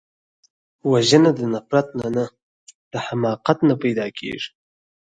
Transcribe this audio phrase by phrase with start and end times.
[0.91, 2.23] وژنه د نفرت نه،
[2.91, 4.49] د حماقت نه پیدا کېږي